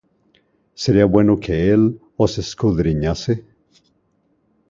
[0.73, 3.45] ¿Sería bueno que él os escudriñase?